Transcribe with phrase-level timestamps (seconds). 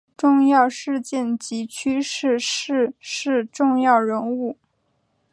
[0.17, 4.57] 重要事件及趋势逝世重要人物